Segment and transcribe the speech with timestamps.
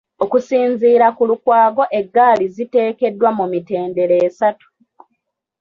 [0.23, 4.67] Okusinziira ku Lukwago eggaali zitegekeddwa mu mitendera esatu.